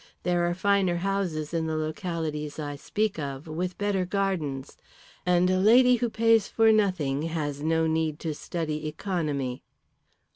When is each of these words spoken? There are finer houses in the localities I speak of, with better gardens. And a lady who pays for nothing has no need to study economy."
There 0.23 0.49
are 0.49 0.55
finer 0.55 0.95
houses 0.95 1.53
in 1.53 1.67
the 1.67 1.77
localities 1.77 2.57
I 2.57 2.75
speak 2.75 3.19
of, 3.19 3.45
with 3.45 3.77
better 3.77 4.03
gardens. 4.03 4.75
And 5.27 5.47
a 5.47 5.59
lady 5.59 5.97
who 5.97 6.09
pays 6.09 6.47
for 6.47 6.71
nothing 6.71 7.21
has 7.21 7.61
no 7.61 7.85
need 7.85 8.17
to 8.21 8.33
study 8.33 8.87
economy." 8.87 9.61